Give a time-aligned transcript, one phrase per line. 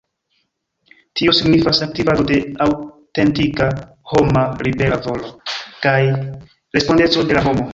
[1.19, 3.69] Tio signifas aktivado de aŭtentika
[4.15, 5.31] homa libera volo
[5.85, 5.99] kaj
[6.79, 7.69] respondeco de la homo.